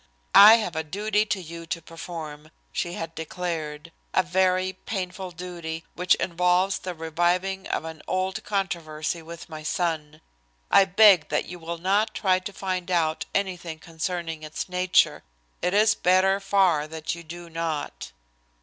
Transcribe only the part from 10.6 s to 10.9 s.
I